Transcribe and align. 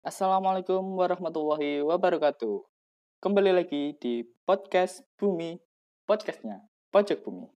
Assalamualaikum 0.00 0.96
warahmatullahi 0.96 1.84
wabarakatuh. 1.84 2.64
Kembali 3.20 3.52
lagi 3.52 3.92
di 4.00 4.24
podcast 4.48 5.04
Bumi, 5.20 5.60
podcastnya 6.08 6.64
Pojok 6.88 7.20
Bumi. 7.20 7.52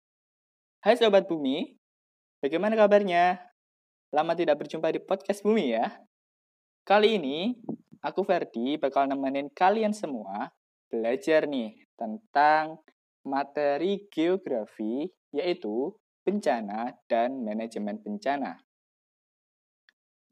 Hai 0.84 0.92
Sobat 1.00 1.25
Bumi, 1.25 1.72
bagaimana 2.44 2.76
kabarnya? 2.76 3.41
Lama 4.12 4.36
tidak 4.36 4.60
berjumpa 4.60 4.92
di 4.92 5.00
podcast 5.00 5.41
Bumi 5.41 5.72
ya. 5.72 5.88
Kali 6.84 7.17
ini, 7.17 7.57
aku 8.04 8.20
Ferdi 8.29 8.76
bakal 8.76 9.08
nemenin 9.08 9.48
kalian 9.48 9.96
semua 9.96 10.52
belajar 10.92 11.48
nih 11.48 11.72
tentang 11.96 12.84
materi 13.24 14.04
geografi, 14.12 15.08
yaitu 15.32 15.96
bencana 16.29 16.92
dan 17.08 17.40
manajemen 17.40 17.96
bencana. 18.04 18.61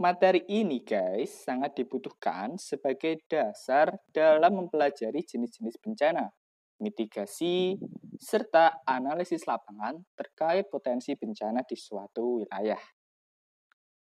Materi 0.01 0.49
ini 0.49 0.81
guys 0.81 1.45
sangat 1.45 1.77
dibutuhkan 1.77 2.57
sebagai 2.57 3.21
dasar 3.29 3.93
dalam 4.09 4.65
mempelajari 4.65 5.21
jenis-jenis 5.21 5.77
bencana, 5.79 6.33
mitigasi, 6.81 7.77
serta 8.17 8.83
analisis 8.89 9.45
lapangan 9.45 10.01
terkait 10.17 10.67
potensi 10.73 11.13
bencana 11.13 11.61
di 11.67 11.77
suatu 11.77 12.43
wilayah. 12.43 12.81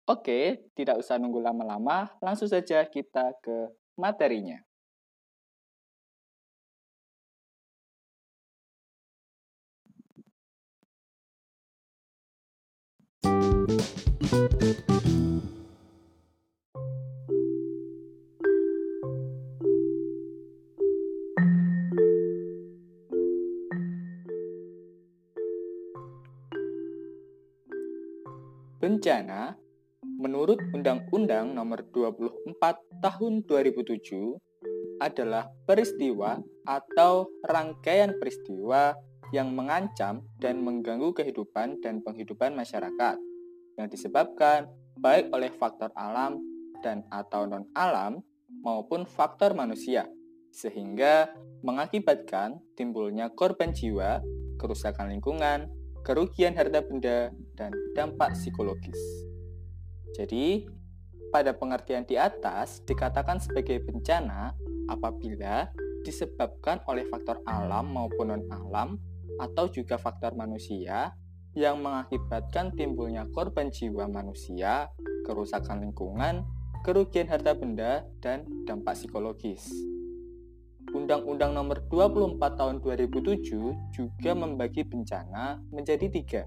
Oke, 0.06 0.70
tidak 0.78 1.02
usah 1.02 1.18
nunggu 1.18 1.42
lama-lama, 1.42 2.08
langsung 2.22 2.46
saja 2.46 2.86
kita 2.86 3.34
ke 3.42 3.74
materinya. 3.98 4.62
Bencana, 28.86 29.50
menurut 30.22 30.62
Undang-Undang 30.70 31.58
Nomor 31.58 31.90
24 31.90 32.54
Tahun 33.02 33.32
2007, 33.42 34.38
adalah 35.02 35.50
peristiwa 35.66 36.38
atau 36.62 37.26
rangkaian 37.42 38.14
peristiwa 38.14 38.94
yang 39.34 39.50
mengancam 39.58 40.22
dan 40.38 40.62
mengganggu 40.62 41.10
kehidupan 41.18 41.82
dan 41.82 41.98
penghidupan 41.98 42.54
masyarakat 42.54 43.18
yang 43.74 43.90
disebabkan 43.90 44.70
baik 45.02 45.34
oleh 45.34 45.50
faktor 45.50 45.90
alam 45.98 46.38
dan 46.78 47.02
atau 47.10 47.42
non-alam 47.42 48.22
maupun 48.62 49.02
faktor 49.02 49.50
manusia 49.58 50.06
sehingga 50.54 51.34
mengakibatkan 51.66 52.62
timbulnya 52.78 53.34
korban 53.34 53.74
jiwa, 53.74 54.22
kerusakan 54.62 55.10
lingkungan, 55.10 55.74
kerugian 56.06 56.54
harta 56.54 56.86
benda, 56.86 57.34
dan 57.58 57.74
dampak 57.98 58.38
psikologis. 58.38 59.26
Jadi, 60.14 60.70
pada 61.34 61.50
pengertian 61.50 62.06
di 62.06 62.14
atas 62.14 62.78
dikatakan 62.86 63.42
sebagai 63.42 63.82
bencana 63.82 64.54
apabila 64.86 65.66
disebabkan 66.06 66.78
oleh 66.86 67.02
faktor 67.10 67.42
alam 67.42 67.90
maupun 67.90 68.30
non-alam 68.30 68.94
atau 69.42 69.66
juga 69.66 69.98
faktor 69.98 70.38
manusia 70.38 71.10
yang 71.58 71.82
mengakibatkan 71.82 72.70
timbulnya 72.78 73.26
korban 73.34 73.74
jiwa 73.74 74.06
manusia, 74.06 74.86
kerusakan 75.26 75.82
lingkungan, 75.82 76.46
kerugian 76.86 77.26
harta 77.26 77.58
benda, 77.58 78.06
dan 78.22 78.46
dampak 78.62 78.94
psikologis. 78.94 79.66
Undang-Undang 80.94 81.52
Nomor 81.56 81.82
24 81.90 82.38
Tahun 82.38 82.76
2007 82.78 83.94
juga 83.94 84.30
membagi 84.36 84.86
bencana 84.86 85.58
menjadi 85.74 86.06
tiga. 86.06 86.42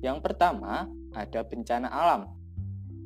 Yang 0.00 0.18
pertama, 0.24 0.88
ada 1.14 1.40
bencana 1.44 1.86
alam. 1.86 2.30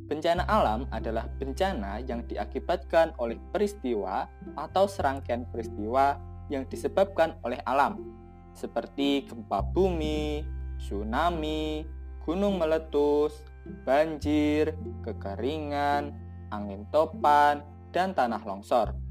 Bencana 0.04 0.44
alam 0.44 0.84
adalah 0.92 1.28
bencana 1.40 2.00
yang 2.04 2.28
diakibatkan 2.28 3.16
oleh 3.16 3.40
peristiwa 3.52 4.28
atau 4.54 4.84
serangkaian 4.84 5.48
peristiwa 5.48 6.20
yang 6.52 6.68
disebabkan 6.68 7.40
oleh 7.40 7.56
alam, 7.64 8.04
seperti 8.52 9.24
gempa 9.24 9.64
bumi, 9.64 10.44
tsunami, 10.76 11.88
gunung 12.20 12.60
meletus, 12.60 13.40
banjir, 13.88 14.76
kekeringan, 15.00 16.12
angin 16.52 16.84
topan, 16.92 17.64
dan 17.92 18.12
tanah 18.12 18.44
longsor. 18.44 19.03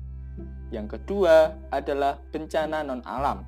Yang 0.74 0.98
kedua 0.98 1.54
adalah 1.70 2.18
bencana 2.34 2.82
non-alam. 2.82 3.46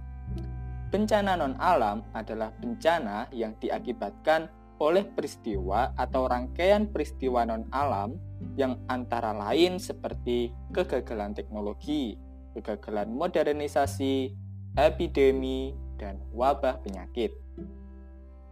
Bencana 0.94 1.34
non-alam 1.34 2.06
adalah 2.14 2.54
bencana 2.62 3.26
yang 3.34 3.58
diakibatkan 3.58 4.46
oleh 4.78 5.10
peristiwa 5.10 5.98
atau 5.98 6.30
rangkaian 6.30 6.86
peristiwa 6.86 7.42
non-alam 7.50 8.14
yang 8.54 8.78
antara 8.86 9.34
lain 9.34 9.82
seperti 9.82 10.54
kegagalan 10.70 11.34
teknologi, 11.34 12.14
kegagalan 12.54 13.10
modernisasi, 13.10 14.38
epidemi, 14.78 15.74
dan 15.98 16.22
wabah 16.30 16.78
penyakit. 16.86 17.34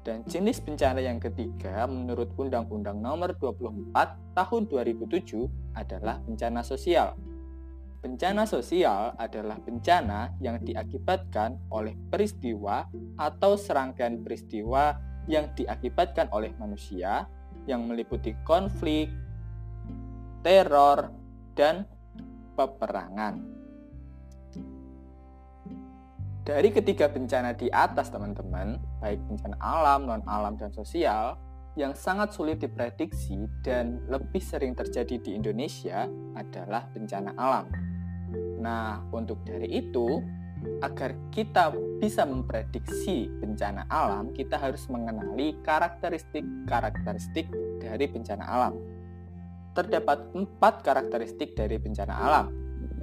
Dan 0.03 0.25
jenis 0.27 0.59
bencana 0.59 0.99
yang 0.99 1.21
ketiga 1.21 1.87
menurut 1.87 2.33
Undang-Undang 2.35 2.99
Nomor 2.99 3.39
24 3.39 4.35
Tahun 4.35 4.61
2007 4.67 5.77
adalah 5.77 6.19
bencana 6.27 6.59
sosial. 6.59 7.15
Bencana 8.03 8.43
sosial 8.43 9.15
adalah 9.15 9.55
bencana 9.63 10.35
yang 10.43 10.59
diakibatkan 10.59 11.71
oleh 11.71 11.95
peristiwa 12.11 12.83
atau 13.15 13.55
serangkaian 13.55 14.19
peristiwa 14.19 14.91
yang 15.31 15.55
diakibatkan 15.55 16.27
oleh 16.35 16.51
manusia 16.59 17.23
yang 17.63 17.87
meliputi 17.87 18.35
konflik, 18.43 19.07
teror, 20.43 21.15
dan 21.55 21.87
peperangan. 22.59 23.39
Dari 26.43 26.75
ketiga 26.75 27.07
bencana 27.07 27.55
di 27.55 27.71
atas, 27.71 28.11
teman-teman, 28.11 28.83
baik 28.99 29.23
bencana 29.31 29.55
alam, 29.63 30.03
non-alam, 30.03 30.59
dan 30.59 30.75
sosial, 30.75 31.39
yang 31.79 31.95
sangat 31.95 32.35
sulit 32.35 32.59
diprediksi 32.59 33.47
dan 33.63 34.03
lebih 34.11 34.43
sering 34.43 34.75
terjadi 34.75 35.23
di 35.23 35.39
Indonesia 35.39 36.03
adalah 36.35 36.83
bencana 36.91 37.31
alam. 37.39 37.92
Nah, 38.63 39.03
untuk 39.11 39.43
dari 39.43 39.67
itu, 39.67 40.23
agar 40.79 41.11
kita 41.35 41.75
bisa 41.99 42.23
memprediksi 42.23 43.27
bencana 43.43 43.83
alam, 43.91 44.31
kita 44.31 44.55
harus 44.55 44.87
mengenali 44.87 45.59
karakteristik-karakteristik 45.67 47.51
dari 47.83 48.05
bencana 48.07 48.43
alam. 48.47 48.73
Terdapat 49.75 50.31
empat 50.31 50.79
karakteristik 50.87 51.59
dari 51.59 51.75
bencana 51.75 52.13
alam. 52.15 52.47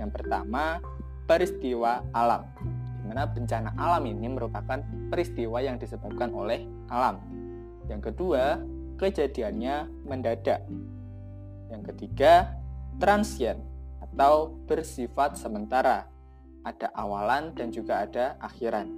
Yang 0.01 0.11
pertama, 0.17 0.81
peristiwa 1.29 2.01
alam, 2.17 2.49
di 2.97 3.05
mana 3.05 3.29
bencana 3.29 3.77
alam 3.77 4.03
ini 4.09 4.33
merupakan 4.33 4.81
peristiwa 5.13 5.61
yang 5.61 5.77
disebabkan 5.77 6.33
oleh 6.33 6.65
alam. 6.89 7.21
Yang 7.91 8.15
kedua, 8.15 8.57
kejadiannya 8.97 10.09
mendadak. 10.09 10.65
Yang 11.69 11.83
ketiga, 11.93 12.57
transient, 12.97 13.61
atau 14.15 14.53
bersifat 14.67 15.39
sementara. 15.39 16.07
Ada 16.67 16.93
awalan 16.93 17.57
dan 17.57 17.73
juga 17.73 18.05
ada 18.05 18.37
akhiran. 18.43 18.91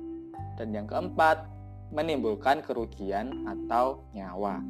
Dan 0.58 0.74
yang 0.74 0.90
keempat, 0.90 1.46
menimbulkan 1.92 2.64
kerugian 2.64 3.44
atau 3.44 4.02
nyawa. 4.16 4.64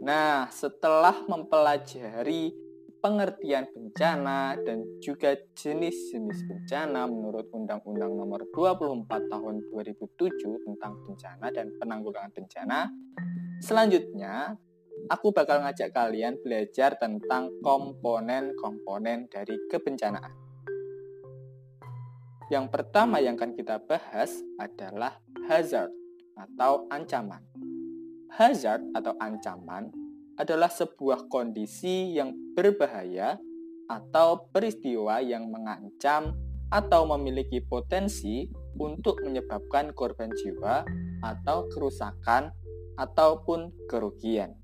Nah, 0.00 0.48
setelah 0.48 1.12
mempelajari 1.28 2.56
pengertian 3.00 3.68
bencana 3.72 4.56
dan 4.60 4.84
juga 5.00 5.36
jenis-jenis 5.56 6.48
bencana 6.48 7.08
menurut 7.08 7.48
Undang-Undang 7.52 8.12
Nomor 8.12 8.48
24 8.52 9.06
Tahun 9.08 9.54
2007 9.72 10.64
tentang 10.68 10.92
bencana 11.04 11.46
dan 11.52 11.72
penanggulangan 11.80 12.32
bencana, 12.32 12.88
selanjutnya 13.60 14.56
aku 15.08 15.32
bakal 15.32 15.62
ngajak 15.64 15.94
kalian 15.94 16.36
belajar 16.42 16.98
tentang 17.00 17.48
komponen-komponen 17.64 19.30
dari 19.30 19.56
kebencanaan. 19.70 20.34
Yang 22.50 22.66
pertama 22.74 23.22
yang 23.22 23.38
akan 23.38 23.54
kita 23.54 23.78
bahas 23.86 24.42
adalah 24.58 25.22
hazard 25.46 25.94
atau 26.34 26.84
ancaman. 26.90 27.46
Hazard 28.34 28.82
atau 28.92 29.14
ancaman 29.22 29.94
adalah 30.34 30.66
sebuah 30.66 31.30
kondisi 31.30 32.18
yang 32.18 32.34
berbahaya 32.58 33.38
atau 33.86 34.50
peristiwa 34.50 35.22
yang 35.22 35.46
mengancam 35.46 36.34
atau 36.70 37.02
memiliki 37.06 37.58
potensi 37.58 38.46
untuk 38.78 39.18
menyebabkan 39.26 39.90
korban 39.90 40.30
jiwa 40.30 40.86
atau 41.20 41.66
kerusakan 41.66 42.54
ataupun 42.94 43.74
kerugian. 43.90 44.59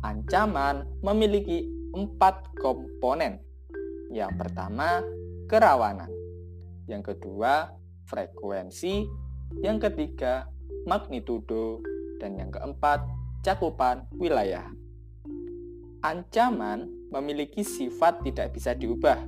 Ancaman 0.00 0.88
memiliki 1.04 1.68
empat 1.92 2.56
komponen. 2.56 3.36
Yang 4.08 4.32
pertama, 4.40 5.04
kerawanan. 5.44 6.08
Yang 6.88 7.14
kedua, 7.14 7.68
frekuensi. 8.08 9.04
Yang 9.60 9.90
ketiga, 9.90 10.48
magnitudo. 10.88 11.84
Dan 12.16 12.40
yang 12.40 12.48
keempat, 12.48 13.04
cakupan 13.44 14.08
wilayah. 14.16 14.68
Ancaman 16.00 16.88
memiliki 17.12 17.60
sifat 17.60 18.24
tidak 18.24 18.56
bisa 18.56 18.72
diubah, 18.72 19.20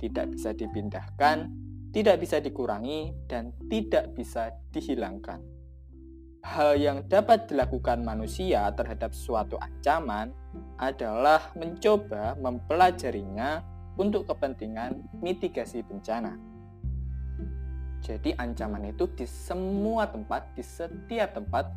tidak 0.00 0.32
bisa 0.32 0.56
dipindahkan, 0.56 1.52
tidak 1.92 2.16
bisa 2.16 2.40
dikurangi, 2.40 3.12
dan 3.28 3.52
tidak 3.68 4.16
bisa 4.16 4.56
dihilangkan. 4.72 5.53
Hal 6.44 6.76
yang 6.76 7.08
dapat 7.08 7.48
dilakukan 7.48 8.04
manusia 8.04 8.68
terhadap 8.76 9.16
suatu 9.16 9.56
ancaman 9.56 10.28
adalah 10.76 11.48
mencoba 11.56 12.36
mempelajarinya 12.36 13.64
untuk 13.96 14.28
kepentingan 14.28 15.08
mitigasi 15.24 15.80
bencana. 15.80 16.36
Jadi 18.04 18.36
ancaman 18.36 18.92
itu 18.92 19.08
di 19.16 19.24
semua 19.24 20.04
tempat, 20.04 20.52
di 20.52 20.60
setiap 20.60 21.32
tempat 21.32 21.72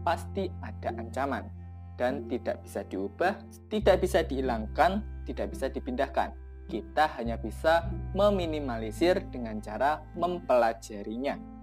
pasti 0.00 0.48
ada 0.64 0.96
ancaman 0.96 1.44
dan 2.00 2.24
tidak 2.32 2.64
bisa 2.64 2.88
diubah, 2.88 3.36
tidak 3.68 4.00
bisa 4.00 4.24
dihilangkan, 4.24 5.04
tidak 5.28 5.52
bisa 5.52 5.68
dipindahkan. 5.68 6.32
Kita 6.72 7.20
hanya 7.20 7.36
bisa 7.36 7.84
meminimalisir 8.16 9.28
dengan 9.28 9.60
cara 9.60 10.00
mempelajarinya. 10.16 11.55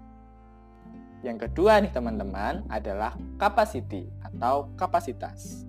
Yang 1.24 1.48
kedua 1.50 1.80
nih 1.80 1.96
teman-teman 1.96 2.68
adalah 2.68 3.16
capacity 3.40 4.12
atau 4.20 4.68
kapasitas. 4.76 5.64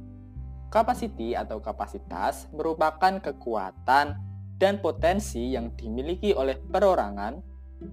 Capacity 0.66 1.38
atau 1.38 1.62
kapasitas 1.62 2.50
merupakan 2.50 3.22
kekuatan 3.22 4.18
dan 4.58 4.74
potensi 4.82 5.54
yang 5.54 5.70
dimiliki 5.78 6.34
oleh 6.34 6.58
perorangan, 6.58 7.38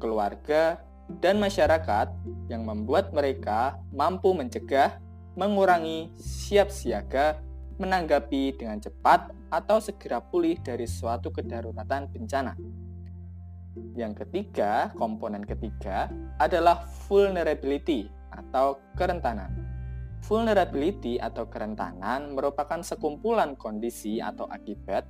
keluarga, 0.02 0.82
dan 1.22 1.38
masyarakat 1.38 2.10
yang 2.50 2.66
membuat 2.66 3.14
mereka 3.14 3.78
mampu 3.94 4.34
mencegah, 4.34 4.98
mengurangi, 5.38 6.10
siap 6.18 6.74
siaga, 6.74 7.38
menanggapi 7.78 8.58
dengan 8.58 8.82
cepat 8.82 9.30
atau 9.54 9.78
segera 9.78 10.18
pulih 10.18 10.58
dari 10.62 10.90
suatu 10.90 11.30
kedaruratan 11.30 12.10
bencana. 12.10 12.58
Yang 13.96 14.26
ketiga, 14.26 14.92
komponen 15.00 15.48
ketiga 15.48 16.12
adalah 16.40 16.84
vulnerability 17.08 18.12
atau 18.32 18.80
kerentanan. 19.00 19.52
Vulnerability 20.22 21.18
atau 21.18 21.48
kerentanan 21.48 22.36
merupakan 22.36 22.84
sekumpulan 22.84 23.58
kondisi 23.58 24.22
atau 24.22 24.46
akibat 24.52 25.08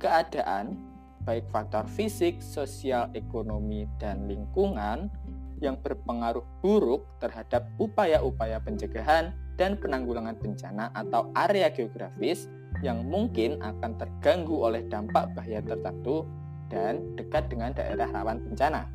keadaan 0.00 0.80
baik 1.26 1.44
faktor 1.52 1.84
fisik, 1.84 2.40
sosial, 2.40 3.12
ekonomi, 3.12 3.84
dan 4.00 4.24
lingkungan 4.24 5.12
yang 5.60 5.76
berpengaruh 5.84 6.42
buruk 6.64 7.04
terhadap 7.20 7.68
upaya-upaya 7.76 8.56
pencegahan 8.64 9.36
dan 9.60 9.76
penanggulangan 9.76 10.40
bencana 10.40 10.88
atau 10.96 11.28
area 11.36 11.68
geografis 11.68 12.48
yang 12.80 13.04
mungkin 13.04 13.60
akan 13.60 14.00
terganggu 14.00 14.56
oleh 14.56 14.88
dampak 14.88 15.36
bahaya 15.36 15.60
tertentu 15.60 16.24
dan 16.70 17.18
dekat 17.18 17.50
dengan 17.50 17.74
daerah 17.74 18.08
rawan 18.08 18.38
bencana. 18.40 18.86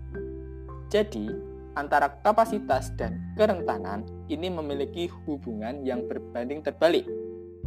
Jadi, 0.90 1.28
antara 1.76 2.08
kapasitas 2.24 2.96
dan 2.96 3.20
kerentanan 3.36 4.08
ini 4.32 4.48
memiliki 4.48 5.12
hubungan 5.28 5.84
yang 5.84 6.08
berbanding 6.08 6.64
terbalik, 6.64 7.04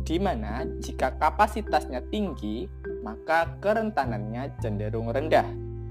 di 0.02 0.16
mana 0.16 0.64
jika 0.81 1.12
kapasitasnya 1.20 2.00
tinggi, 2.08 2.64
maka 3.05 3.52
kerentanannya 3.60 4.56
cenderung 4.64 5.12
rendah. 5.12 5.46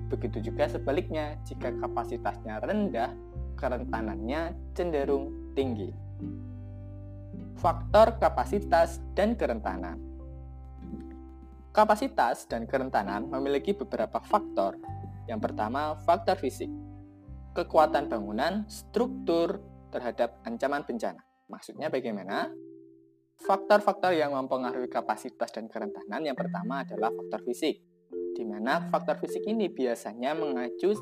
Begitu 0.10 0.50
juga 0.50 0.66
sebaliknya, 0.66 1.38
jika 1.46 1.70
kapasitasnya 1.78 2.58
rendah, 2.66 3.14
kerentanannya 3.54 4.58
cenderung 4.74 5.54
tinggi. 5.54 5.94
Faktor 7.58 8.22
kapasitas 8.22 9.02
dan 9.18 9.34
kerentanan 9.34 10.07
Kapasitas 11.76 12.50
dan 12.50 12.66
kerentanan 12.66 13.30
memiliki 13.30 13.76
beberapa 13.76 14.18
faktor. 14.24 14.80
Yang 15.28 15.52
pertama, 15.52 15.94
faktor 16.08 16.40
fisik. 16.40 16.72
Kekuatan 17.54 18.10
bangunan, 18.10 18.66
struktur 18.70 19.60
terhadap 19.92 20.40
ancaman 20.46 20.86
bencana. 20.88 21.22
Maksudnya 21.48 21.88
bagaimana? 21.88 22.52
Faktor-faktor 23.38 24.18
yang 24.18 24.34
mempengaruhi 24.34 24.90
kapasitas 24.90 25.54
dan 25.54 25.70
kerentanan 25.70 26.26
yang 26.26 26.34
pertama 26.34 26.82
adalah 26.82 27.14
faktor 27.14 27.46
fisik, 27.46 27.78
di 28.34 28.44
mana 28.44 28.90
faktor 28.90 29.22
fisik 29.22 29.46
ini 29.46 29.70
biasanya 29.70 30.34
mengacu 30.34 30.98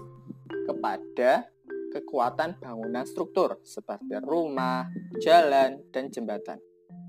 kepada 0.67 1.47
kekuatan 1.95 2.59
bangunan 2.59 3.07
struktur 3.07 3.63
seperti 3.63 4.19
rumah, 4.19 4.91
jalan, 5.23 5.79
dan 5.95 6.11
jembatan. 6.11 6.59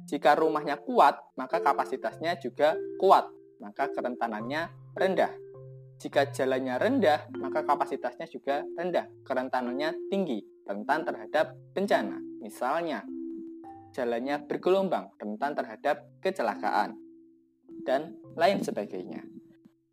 Jika 0.07 0.39
rumahnya 0.39 0.79
kuat, 0.79 1.19
maka 1.35 1.59
kapasitasnya 1.59 2.39
juga 2.39 2.79
kuat 3.03 3.27
maka 3.67 3.91
kerentanannya 3.91 4.95
rendah. 4.95 5.35
Jika 5.99 6.31
jalannya 6.31 6.79
rendah, 6.79 7.27
maka 7.43 7.67
kapasitasnya 7.67 8.31
juga 8.31 8.63
rendah. 8.79 9.11
Kerentanannya 9.27 10.07
tinggi, 10.07 10.39
rentan 10.63 11.03
terhadap 11.03 11.59
bencana. 11.75 12.23
Misalnya, 12.39 13.03
jalannya 13.91 14.47
bergelombang, 14.47 15.11
rentan 15.19 15.59
terhadap 15.59 16.07
kecelakaan, 16.23 16.95
dan 17.83 18.15
lain 18.39 18.63
sebagainya. 18.63 19.27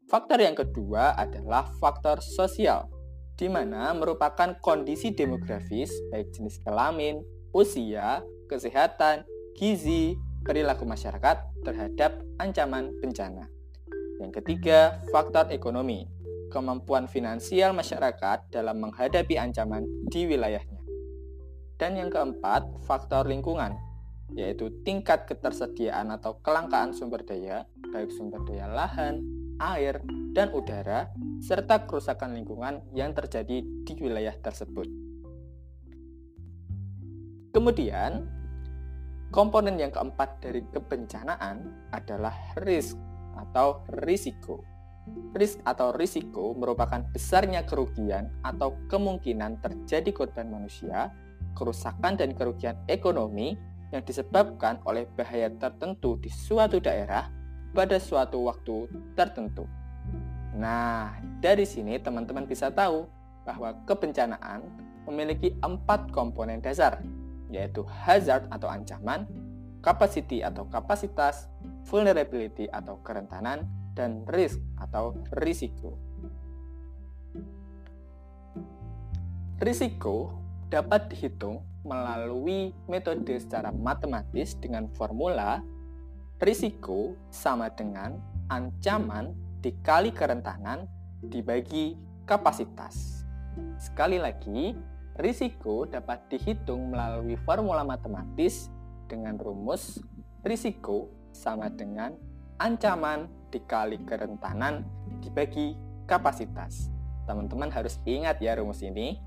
Faktor 0.05 0.43
yang 0.43 0.53
kedua 0.53 1.17
adalah 1.17 1.71
faktor 1.79 2.19
sosial, 2.21 2.91
di 3.33 3.49
mana 3.49 3.95
merupakan 3.97 4.53
kondisi 4.61 5.15
demografis 5.15 5.89
baik 6.13 6.29
jenis 6.35 6.61
kelamin, 6.61 7.23
usia, 7.55 8.21
kesehatan, 8.51 9.23
gizi, 9.55 10.19
perilaku 10.43 10.83
masyarakat 10.83 11.63
terhadap 11.63 12.19
ancaman 12.37 12.91
bencana. 12.99 13.47
Yang 14.23 14.39
ketiga, 14.39 15.03
faktor 15.11 15.51
ekonomi, 15.51 16.07
kemampuan 16.47 17.11
finansial 17.11 17.75
masyarakat 17.75 18.47
dalam 18.55 18.79
menghadapi 18.79 19.35
ancaman 19.35 19.83
di 20.07 20.23
wilayahnya. 20.23 20.79
Dan 21.75 21.99
yang 21.99 22.07
keempat, 22.07 22.87
faktor 22.87 23.27
lingkungan, 23.27 23.75
yaitu 24.31 24.71
tingkat 24.87 25.27
ketersediaan 25.27 26.07
atau 26.15 26.39
kelangkaan 26.39 26.95
sumber 26.95 27.27
daya, 27.27 27.67
baik 27.91 28.15
sumber 28.15 28.39
daya 28.47 28.71
lahan, 28.71 29.19
air, 29.59 29.99
dan 30.31 30.55
udara, 30.55 31.11
serta 31.43 31.83
kerusakan 31.83 32.31
lingkungan 32.31 32.79
yang 32.95 33.11
terjadi 33.11 33.59
di 33.59 33.93
wilayah 33.99 34.39
tersebut. 34.39 34.87
Kemudian, 37.51 38.23
komponen 39.35 39.75
yang 39.75 39.91
keempat 39.91 40.39
dari 40.39 40.63
kebencanaan 40.71 41.91
adalah 41.91 42.55
risk 42.63 42.95
atau 43.35 43.83
risiko. 44.03 44.63
Risk 45.35 45.59
atau 45.67 45.91
risiko 45.91 46.55
merupakan 46.55 47.03
besarnya 47.11 47.67
kerugian 47.67 48.31
atau 48.39 48.79
kemungkinan 48.87 49.59
terjadi 49.59 50.15
korban 50.15 50.47
manusia, 50.47 51.11
kerusakan 51.59 52.15
dan 52.15 52.31
kerugian 52.31 52.79
ekonomi 52.87 53.59
yang 53.91 54.01
disebabkan 54.01 54.79
oleh 54.87 55.05
bahaya 55.13 55.51
tertentu 55.59 56.17
di 56.17 56.31
suatu 56.31 56.79
daerah 56.79 57.27
pada 57.75 57.99
suatu 57.99 58.47
waktu 58.47 58.89
tertentu. 59.13 59.69
Nah, 60.57 61.17
dari 61.41 61.65
sini 61.65 61.97
teman-teman 61.97 62.45
bisa 62.45 62.69
tahu 62.69 63.09
bahwa 63.43 63.73
kebencanaan 63.89 64.63
memiliki 65.09 65.53
empat 65.59 66.13
komponen 66.13 66.63
dasar, 66.63 67.01
yaitu 67.51 67.83
hazard 67.85 68.47
atau 68.49 68.69
ancaman, 68.71 69.27
capacity 69.83 70.41
atau 70.45 70.63
kapasitas, 70.69 71.51
vulnerability 71.87 72.67
atau 72.71 72.99
kerentanan, 73.03 73.67
dan 73.93 74.25
risk 74.25 74.57
atau 74.81 75.13
risiko. 75.37 75.95
Risiko 79.61 80.33
dapat 80.67 81.13
dihitung 81.13 81.61
melalui 81.85 82.73
metode 82.89 83.37
secara 83.37 83.69
matematis 83.69 84.57
dengan 84.57 84.89
formula 84.97 85.61
risiko 86.41 87.15
sama 87.29 87.69
dengan 87.71 88.17
ancaman 88.49 89.31
dikali 89.63 90.11
kerentanan 90.11 90.89
dibagi 91.23 91.95
kapasitas. 92.27 93.23
Sekali 93.79 94.19
lagi, 94.19 94.75
risiko 95.21 95.85
dapat 95.87 96.27
dihitung 96.27 96.91
melalui 96.91 97.37
formula 97.45 97.85
matematis 97.85 98.67
dengan 99.07 99.37
rumus 99.37 100.01
risiko 100.43 101.07
sama 101.33 101.67
dengan 101.67 102.15
ancaman 102.61 103.27
dikali 103.51 103.99
kerentanan 104.05 104.85
dibagi 105.19 105.75
kapasitas. 106.07 106.93
Teman-teman 107.27 107.73
harus 107.73 107.99
ingat 108.05 108.39
ya 108.39 108.55
rumus 108.55 108.79
ini. 108.85 109.19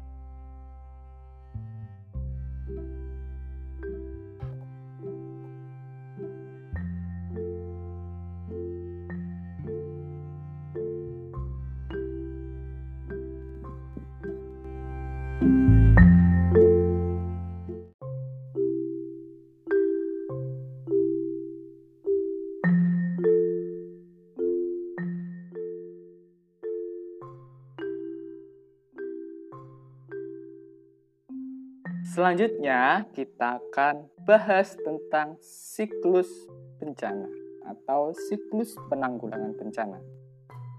Selanjutnya, 32.17 33.05
kita 33.13 33.61
akan 33.61 34.09
bahas 34.25 34.73
tentang 34.81 35.37
siklus 35.45 36.49
bencana 36.81 37.29
atau 37.69 38.17
siklus 38.17 38.73
penanggulangan 38.89 39.53
bencana. 39.53 40.01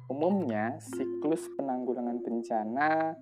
Umumnya, 0.10 0.82
siklus 0.82 1.46
penanggulangan 1.54 2.26
bencana 2.26 3.14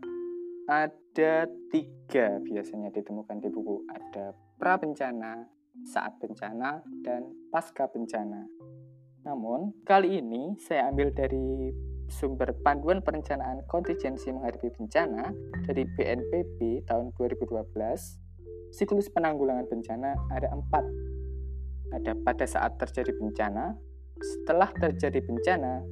ada 0.64 1.34
tiga 1.68 2.40
biasanya 2.40 2.96
ditemukan 2.96 3.36
di 3.44 3.52
buku. 3.52 3.84
Ada 3.92 4.32
pra 4.56 4.80
bencana, 4.80 5.52
saat 5.84 6.16
bencana, 6.16 6.88
dan 7.04 7.28
pasca 7.52 7.92
bencana. 7.92 8.48
Namun, 9.28 9.76
kali 9.84 10.24
ini 10.24 10.56
saya 10.64 10.88
ambil 10.88 11.12
dari 11.12 11.68
sumber 12.08 12.54
panduan 12.62 13.02
perencanaan 13.02 13.66
kontingensi 13.66 14.30
menghadapi 14.30 14.70
bencana 14.74 15.34
dari 15.66 15.84
BNPB 15.86 16.86
tahun 16.86 17.12
2012, 17.18 17.66
siklus 18.74 19.10
penanggulangan 19.10 19.66
bencana 19.66 20.14
ada 20.30 20.52
empat. 20.54 20.86
Ada 21.96 22.12
pada 22.18 22.46
saat 22.50 22.76
terjadi 22.82 23.14
bencana, 23.16 23.78
setelah 24.20 24.70
terjadi 24.74 25.22
bencana, 25.22 25.86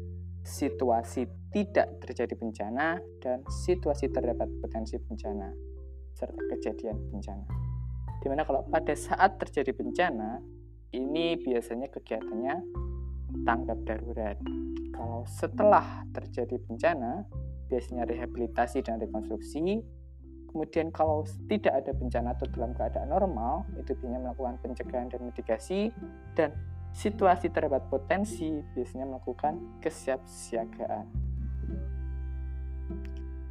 situasi 0.43 1.29
tidak 1.53 2.01
terjadi 2.03 2.33
bencana, 2.35 2.99
dan 3.21 3.45
situasi 3.47 4.09
terdapat 4.09 4.49
potensi 4.59 4.99
bencana, 4.99 5.53
serta 6.17 6.41
kejadian 6.49 6.97
bencana. 7.13 7.45
Di 8.19 8.27
mana 8.27 8.43
kalau 8.43 8.65
pada 8.67 8.95
saat 8.97 9.37
terjadi 9.39 9.71
bencana, 9.75 10.41
ini 10.93 11.37
biasanya 11.39 11.87
kegiatannya 11.89 12.55
tanggap 13.45 13.77
darurat. 13.85 14.37
Kalau 14.93 15.25
setelah 15.25 16.05
terjadi 16.13 16.61
bencana, 16.69 17.25
biasanya 17.67 18.05
rehabilitasi 18.05 18.85
dan 18.85 19.01
rekonstruksi. 19.01 19.81
Kemudian 20.53 20.93
kalau 20.93 21.25
tidak 21.49 21.81
ada 21.81 21.91
bencana 21.97 22.37
atau 22.37 22.45
dalam 22.53 22.77
keadaan 22.77 23.09
normal, 23.09 23.65
itu 23.73 23.97
biasanya 23.97 24.21
melakukan 24.21 24.61
pencegahan 24.61 25.09
dan 25.09 25.25
mitigasi. 25.25 25.89
Dan 26.37 26.53
situasi 26.93 27.49
terdapat 27.49 27.89
potensi, 27.89 28.61
biasanya 28.77 29.09
melakukan 29.09 29.81
kesiapsiagaan. 29.81 31.09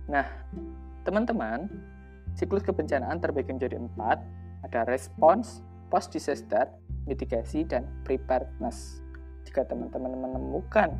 Nah, 0.07 0.27
teman-teman, 1.03 1.67
siklus 2.39 2.63
kebencanaan 2.63 3.19
terbagi 3.19 3.51
menjadi 3.51 3.83
empat. 3.83 4.23
Ada 4.63 4.87
respons, 4.87 5.67
post 5.91 6.15
disaster, 6.15 6.71
mitigasi, 7.11 7.67
dan 7.67 7.91
preparedness. 8.07 9.03
Jika 9.43 9.67
teman-teman 9.67 10.23
menemukan 10.23 10.95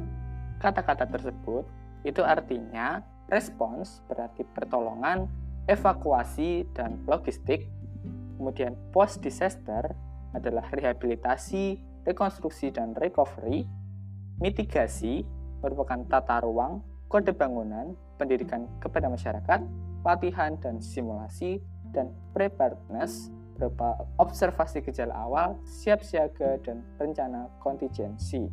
kata-kata 0.63 1.11
tersebut, 1.11 1.67
itu 2.07 2.23
artinya 2.23 3.03
respons 3.27 3.99
berarti 4.07 4.47
pertolongan, 4.47 5.27
evakuasi, 5.67 6.71
dan 6.71 7.03
logistik. 7.11 7.67
Kemudian 8.39 8.79
post 8.95 9.19
disaster 9.19 9.91
adalah 10.31 10.67
rehabilitasi, 10.71 11.83
rekonstruksi, 12.07 12.71
dan 12.71 12.95
recovery. 12.95 13.67
Mitigasi 14.39 15.27
merupakan 15.63 16.03
tata 16.07 16.43
ruang, 16.43 16.83
kode 17.11 17.35
bangunan, 17.35 17.95
pendidikan 18.19 18.67
kepada 18.79 19.07
masyarakat, 19.11 19.61
latihan 20.03 20.59
dan 20.59 20.83
simulasi, 20.83 21.63
dan 21.95 22.11
preparedness 22.35 23.31
berupa 23.55 23.95
observasi 24.19 24.83
gejala 24.83 25.15
awal, 25.15 25.61
siap 25.63 26.03
siaga, 26.03 26.59
dan 26.67 26.83
rencana 26.99 27.47
kontingensi. 27.63 28.51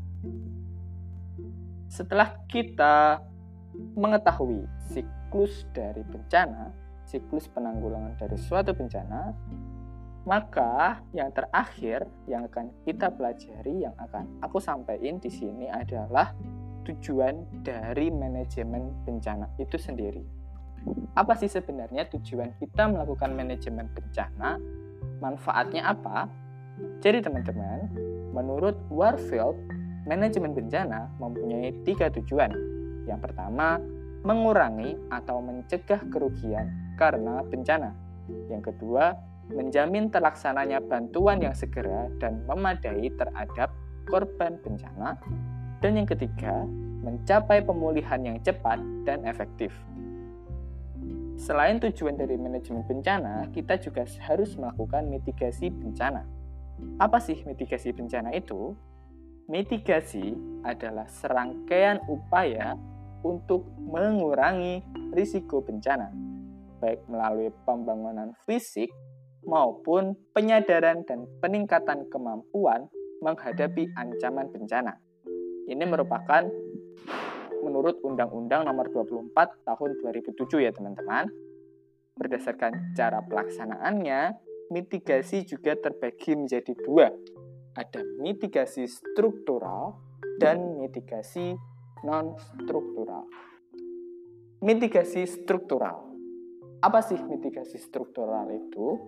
Setelah 1.90 2.38
kita 2.46 3.18
mengetahui 3.98 4.62
siklus 4.94 5.66
dari 5.74 6.06
bencana, 6.06 6.70
siklus 7.10 7.50
penanggulangan 7.50 8.14
dari 8.14 8.38
suatu 8.38 8.78
bencana, 8.78 9.34
maka 10.30 11.02
yang 11.18 11.34
terakhir 11.34 12.06
yang 12.30 12.46
akan 12.46 12.70
kita 12.86 13.10
pelajari, 13.10 13.90
yang 13.90 13.98
akan 13.98 14.30
aku 14.46 14.62
sampaikan 14.62 15.18
di 15.18 15.34
sini 15.34 15.66
adalah 15.66 16.30
tujuan 16.86 17.66
dari 17.66 18.14
manajemen 18.14 18.94
bencana 19.10 19.50
itu 19.58 19.82
sendiri. 19.82 20.22
Apa 21.18 21.34
sih 21.36 21.50
sebenarnya 21.50 22.06
tujuan 22.14 22.54
kita 22.62 22.86
melakukan 22.86 23.34
manajemen 23.34 23.90
bencana? 23.90 24.62
Manfaatnya 25.20 25.90
apa? 25.90 26.30
Jadi 27.02 27.26
teman-teman, 27.26 27.92
menurut 28.32 28.78
Warfield, 28.88 29.58
Manajemen 30.10 30.58
bencana 30.58 31.06
mempunyai 31.22 31.70
tiga 31.86 32.10
tujuan. 32.10 32.50
Yang 33.06 33.30
pertama, 33.30 33.78
mengurangi 34.26 34.98
atau 35.14 35.38
mencegah 35.38 36.02
kerugian 36.10 36.98
karena 36.98 37.46
bencana. 37.46 37.94
Yang 38.50 38.74
kedua, 38.74 39.14
menjamin 39.54 40.10
terlaksananya 40.10 40.82
bantuan 40.82 41.38
yang 41.46 41.54
segera 41.54 42.10
dan 42.18 42.42
memadai 42.50 43.14
terhadap 43.14 43.70
korban 44.10 44.58
bencana. 44.66 45.22
Dan 45.78 46.02
yang 46.02 46.10
ketiga, 46.10 46.66
mencapai 47.06 47.62
pemulihan 47.62 48.20
yang 48.26 48.42
cepat 48.42 48.82
dan 49.06 49.24
efektif. 49.30 49.70
Selain 51.40 51.80
tujuan 51.80 52.20
dari 52.20 52.36
manajemen 52.36 52.84
bencana, 52.84 53.48
kita 53.56 53.80
juga 53.80 54.04
harus 54.28 54.60
melakukan 54.60 55.08
mitigasi 55.08 55.72
bencana. 55.72 56.28
Apa 57.00 57.24
sih 57.24 57.40
mitigasi 57.48 57.96
bencana 57.96 58.36
itu? 58.36 58.76
Mitigasi 59.50 60.38
adalah 60.62 61.10
serangkaian 61.10 61.98
upaya 62.06 62.78
untuk 63.26 63.66
mengurangi 63.82 64.86
risiko 65.10 65.66
bencana, 65.66 66.14
baik 66.78 67.02
melalui 67.10 67.50
pembangunan 67.66 68.30
fisik 68.46 68.94
maupun 69.42 70.14
penyadaran 70.38 71.02
dan 71.02 71.26
peningkatan 71.42 72.06
kemampuan 72.14 72.94
menghadapi 73.26 73.90
ancaman 73.98 74.54
bencana. 74.54 75.02
Ini 75.66 75.82
merupakan 75.82 76.46
menurut 77.66 78.06
Undang-Undang 78.06 78.70
Nomor 78.70 78.94
24 78.94 79.34
Tahun 79.66 79.90
2007 80.06 80.62
ya 80.62 80.70
teman-teman. 80.70 81.26
Berdasarkan 82.22 82.94
cara 82.94 83.26
pelaksanaannya, 83.26 84.38
mitigasi 84.70 85.42
juga 85.42 85.74
terbagi 85.74 86.38
menjadi 86.38 86.76
dua, 86.86 87.10
ada 87.80 88.04
mitigasi 88.20 88.84
struktural 88.92 89.96
dan 90.44 90.76
mitigasi 90.76 91.56
non-struktural. 92.04 93.24
Mitigasi 94.60 95.24
struktural. 95.24 96.12
Apa 96.84 97.00
sih 97.00 97.16
mitigasi 97.16 97.80
struktural 97.80 98.52
itu? 98.52 99.00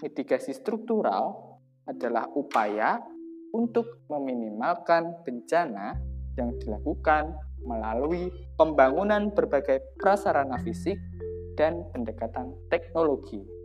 Mitigasi 0.00 0.56
struktural 0.56 1.60
adalah 1.84 2.32
upaya 2.32 2.96
untuk 3.52 4.08
meminimalkan 4.08 5.20
bencana 5.28 5.92
yang 6.40 6.56
dilakukan 6.64 7.36
melalui 7.60 8.32
pembangunan 8.56 9.28
berbagai 9.36 9.84
prasarana 10.00 10.56
fisik 10.64 10.96
dan 11.60 11.84
pendekatan 11.92 12.56
teknologi 12.72 13.61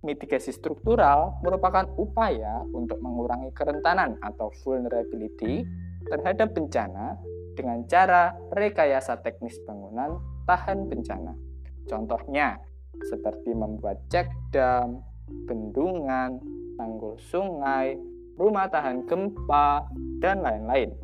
mitigasi 0.00 0.52
struktural 0.52 1.36
merupakan 1.44 1.84
upaya 2.00 2.64
untuk 2.72 3.00
mengurangi 3.04 3.52
kerentanan 3.52 4.16
atau 4.24 4.48
vulnerability 4.64 5.64
terhadap 6.08 6.56
bencana 6.56 7.20
dengan 7.52 7.84
cara 7.84 8.32
rekayasa 8.56 9.20
teknis 9.20 9.60
bangunan 9.68 10.16
tahan 10.48 10.88
bencana. 10.88 11.36
Contohnya, 11.84 12.56
seperti 13.04 13.52
membuat 13.52 14.00
cek 14.08 14.28
dam, 14.52 15.04
bendungan, 15.44 16.40
tanggul 16.80 17.20
sungai, 17.20 17.96
rumah 18.40 18.72
tahan 18.72 19.04
gempa, 19.04 19.84
dan 20.24 20.40
lain-lain. 20.40 20.96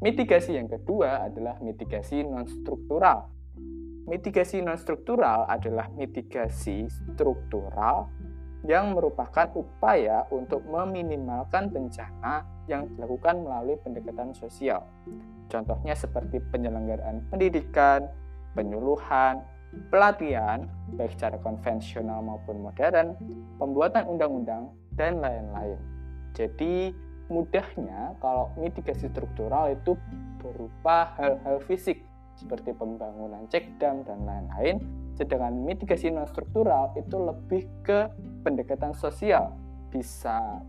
Mitigasi 0.00 0.56
yang 0.56 0.70
kedua 0.70 1.28
adalah 1.28 1.60
mitigasi 1.60 2.24
non-struktural 2.24 3.39
Mitigasi 4.10 4.58
non-struktural 4.58 5.46
adalah 5.46 5.86
mitigasi 5.94 6.90
struktural 6.90 8.10
yang 8.66 8.90
merupakan 8.98 9.46
upaya 9.54 10.26
untuk 10.34 10.66
meminimalkan 10.66 11.70
bencana 11.70 12.42
yang 12.66 12.90
dilakukan 12.90 13.38
melalui 13.38 13.78
pendekatan 13.78 14.34
sosial. 14.34 14.82
Contohnya 15.46 15.94
seperti 15.94 16.42
penyelenggaraan 16.50 17.22
pendidikan, 17.30 18.10
penyuluhan, 18.58 19.46
pelatihan, 19.94 20.66
baik 20.98 21.14
secara 21.14 21.38
konvensional 21.46 22.18
maupun 22.18 22.66
modern, 22.66 23.14
pembuatan 23.62 24.10
undang-undang, 24.10 24.74
dan 24.98 25.22
lain-lain. 25.22 25.78
Jadi, 26.34 26.90
mudahnya 27.30 28.18
kalau 28.18 28.50
mitigasi 28.58 29.06
struktural 29.06 29.70
itu 29.70 29.94
berupa 30.42 31.14
hal-hal 31.14 31.62
fisik 31.70 32.02
seperti 32.36 32.74
pembangunan 32.76 33.46
cek 33.48 33.80
dam 33.80 34.02
dan 34.04 34.22
lain-lain. 34.24 34.82
Sedangkan 35.18 35.66
mitigasi 35.66 36.08
non 36.08 36.24
struktural 36.24 36.94
itu 36.96 37.16
lebih 37.18 37.68
ke 37.84 38.08
pendekatan 38.46 38.96
sosial, 38.96 39.52
bisa 39.92 40.64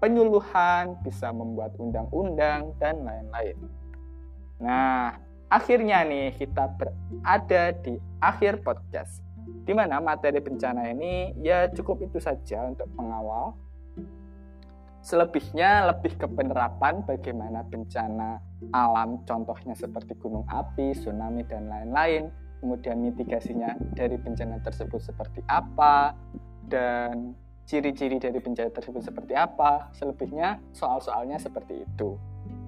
penyuluhan, 0.00 0.96
bisa 1.04 1.30
membuat 1.30 1.76
undang-undang 1.76 2.72
dan 2.80 3.04
lain-lain. 3.04 3.56
Nah, 4.58 5.16
akhirnya 5.52 6.02
nih 6.02 6.34
kita 6.34 6.72
berada 6.74 7.62
di 7.84 7.94
akhir 8.18 8.64
podcast. 8.64 9.22
Di 9.40 9.72
mana 9.76 10.00
materi 10.00 10.40
bencana 10.40 10.88
ini 10.90 11.36
ya 11.40 11.68
cukup 11.70 12.00
itu 12.04 12.18
saja 12.18 12.66
untuk 12.66 12.88
pengawal. 12.96 13.54
Selebihnya 15.00 15.88
lebih 15.88 16.20
ke 16.20 16.28
penerapan 16.28 17.00
bagaimana 17.08 17.64
bencana 17.64 18.36
alam, 18.76 19.24
contohnya 19.24 19.72
seperti 19.72 20.12
gunung 20.20 20.44
api, 20.44 20.92
tsunami, 20.92 21.40
dan 21.48 21.72
lain-lain. 21.72 22.28
Kemudian 22.60 23.00
mitigasinya 23.00 23.72
dari 23.96 24.20
bencana 24.20 24.60
tersebut 24.60 25.00
seperti 25.00 25.40
apa, 25.48 26.12
dan 26.68 27.32
ciri-ciri 27.64 28.20
dari 28.20 28.36
bencana 28.44 28.68
tersebut 28.68 29.00
seperti 29.00 29.32
apa. 29.32 29.88
Selebihnya 29.96 30.60
soal-soalnya 30.76 31.40
seperti 31.40 31.88
itu. 31.88 32.20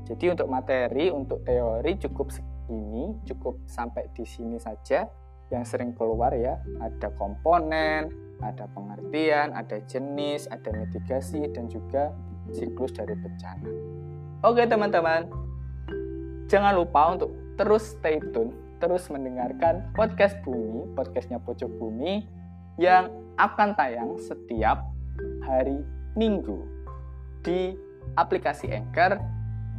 Jadi 0.08 0.32
untuk 0.32 0.48
materi, 0.48 1.12
untuk 1.12 1.44
teori 1.44 2.00
cukup 2.00 2.32
segini, 2.32 3.12
cukup 3.28 3.60
sampai 3.68 4.08
di 4.16 4.24
sini 4.24 4.56
saja. 4.56 5.04
Yang 5.52 5.76
sering 5.76 5.92
keluar 5.92 6.32
ya, 6.32 6.56
ada 6.80 7.12
komponen, 7.20 8.08
ada 8.40 8.64
pengertian, 8.72 9.52
ada 9.52 9.78
jenis, 9.84 10.48
ada 10.48 10.72
mitigasi, 10.72 11.44
dan 11.52 11.68
juga 11.68 12.10
siklus 12.56 12.96
dari 12.96 13.12
bencana. 13.12 13.68
Oke 14.42 14.66
teman-teman, 14.66 15.28
jangan 16.50 16.74
lupa 16.74 17.14
untuk 17.14 17.30
terus 17.54 17.94
stay 17.94 18.18
tune, 18.32 18.50
terus 18.82 19.06
mendengarkan 19.12 19.92
podcast 19.94 20.34
Bumi, 20.42 20.90
podcastnya 20.98 21.38
Pojok 21.38 21.70
Bumi, 21.78 22.26
yang 22.80 23.12
akan 23.38 23.76
tayang 23.76 24.18
setiap 24.18 24.88
hari 25.46 25.78
Minggu 26.18 26.64
di 27.46 27.76
aplikasi 28.18 28.68
Anchor, 28.72 29.20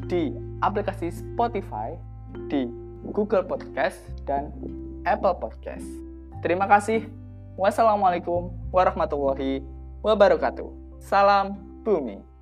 di 0.08 0.32
aplikasi 0.64 1.12
Spotify, 1.12 1.94
di 2.48 2.66
Google 3.12 3.44
Podcast, 3.44 4.00
dan 4.24 4.50
Apple 5.04 5.38
Podcast. 5.40 5.86
Terima 6.44 6.68
kasih. 6.68 7.08
Wassalamualaikum 7.56 8.52
warahmatullahi 8.74 9.62
wabarakatuh. 10.02 11.00
Salam 11.00 11.56
bumi. 11.86 12.33